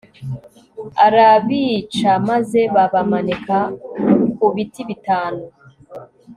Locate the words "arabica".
1.05-2.11